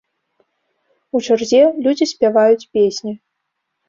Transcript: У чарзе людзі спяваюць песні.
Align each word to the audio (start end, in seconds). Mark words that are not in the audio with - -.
У 1.19 1.19
чарзе 1.27 1.59
людзі 1.87 2.05
спяваюць 2.13 2.69
песні. 2.79 3.13